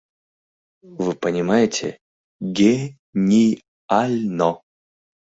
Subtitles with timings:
[1.01, 1.87] Вы понимаете:
[2.57, 4.51] ге-ни-аль-но!